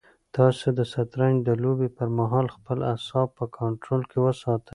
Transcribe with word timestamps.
تاسو 0.35 0.65
د 0.77 0.79
شطرنج 0.91 1.37
د 1.47 1.49
لوبې 1.63 1.89
پر 1.97 2.07
مهال 2.17 2.47
خپل 2.55 2.77
اعصاب 2.93 3.27
په 3.37 3.45
کنټرول 3.57 4.01
کې 4.09 4.17
وساتئ. 4.25 4.69